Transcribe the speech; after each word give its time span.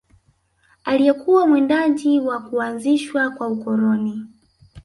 Aliyekuwa 0.83 1.47
mwindaji 1.47 1.85
wakati 1.87 2.19
wa 2.27 2.49
kuanzishwa 2.49 3.29
kwa 3.29 3.47
ukoloni 3.47 4.25